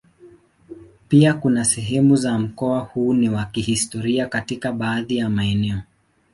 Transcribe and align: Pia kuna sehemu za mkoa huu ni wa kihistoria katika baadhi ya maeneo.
Pia 1.09 1.33
kuna 1.33 1.65
sehemu 1.65 2.15
za 2.15 2.39
mkoa 2.39 2.79
huu 2.79 3.13
ni 3.13 3.29
wa 3.29 3.45
kihistoria 3.45 4.25
katika 4.27 4.71
baadhi 4.71 5.17
ya 5.17 5.29
maeneo. 5.29 5.81